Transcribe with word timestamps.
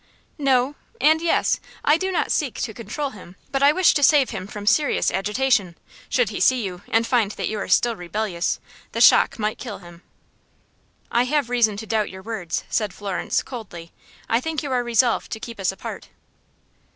"No, 0.39 0.73
and 0.99 1.21
yes. 1.21 1.59
I 1.85 1.95
do 1.95 2.11
not 2.11 2.31
seek 2.31 2.59
to 2.61 2.73
control 2.73 3.11
him, 3.11 3.35
but 3.51 3.61
I 3.61 3.71
wish 3.71 3.93
to 3.93 4.01
save 4.01 4.31
him 4.31 4.47
from 4.47 4.65
serious 4.65 5.11
agitation. 5.11 5.77
Should 6.09 6.29
he 6.29 6.39
see 6.39 6.63
you, 6.63 6.81
and 6.87 7.05
find 7.05 7.29
that 7.33 7.47
you 7.49 7.59
are 7.59 7.67
still 7.67 7.95
rebellious, 7.95 8.59
the 8.93 8.99
shock 9.01 9.37
might 9.37 9.59
kill 9.59 9.77
him." 9.77 10.01
"I 11.11 11.25
have 11.25 11.51
reason 11.51 11.77
to 11.77 11.85
doubt 11.85 12.09
your 12.09 12.23
words," 12.23 12.63
said 12.67 12.93
Florence, 12.95 13.43
coldly. 13.43 13.91
"I 14.27 14.41
think 14.41 14.63
you 14.63 14.71
are 14.71 14.83
resolved 14.83 15.31
to 15.33 15.39
keep 15.39 15.59
us 15.59 15.71
apart." 15.71 16.09